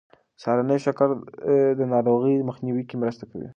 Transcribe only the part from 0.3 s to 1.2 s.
سهارنۍ د شکر